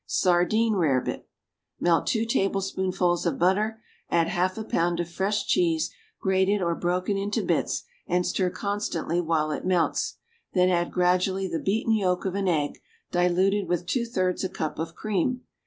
[0.07, 1.27] =Sardine Rarebit.=
[1.79, 7.17] Melt two tablespoonfuls of butter, add half a pound of fresh cheese, grated or broken
[7.17, 10.15] into bits, and stir constantly while it melts;
[10.53, 14.79] then add gradually the beaten yolk of an egg, diluted with two thirds a cup
[14.79, 15.41] of cream.